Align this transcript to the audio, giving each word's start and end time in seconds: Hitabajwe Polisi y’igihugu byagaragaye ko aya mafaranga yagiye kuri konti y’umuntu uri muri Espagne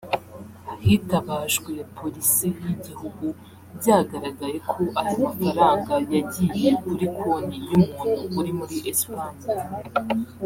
Hitabajwe 0.85 1.71
Polisi 1.97 2.47
y’igihugu 2.65 3.25
byagaragaye 3.77 4.57
ko 4.71 4.81
aya 5.01 5.15
mafaranga 5.25 5.93
yagiye 6.15 6.69
kuri 6.83 7.05
konti 7.19 7.57
y’umuntu 7.69 8.13
uri 8.39 8.51
muri 8.59 8.75
Espagne 8.91 9.47